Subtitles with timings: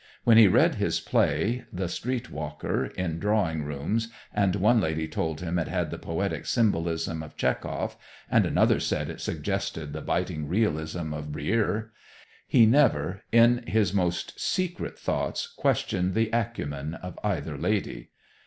[0.23, 5.41] When he read his play "The Street Walker" in drawing rooms and one lady told
[5.41, 10.01] him it had the poetic symbolism of Tchekhov, and another said that it suggested the
[10.01, 11.89] biting realism of Brieux,
[12.47, 18.09] he never, in his most secret thoughts, questioned the acumen of either lady.